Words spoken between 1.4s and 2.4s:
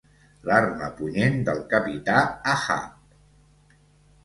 del capità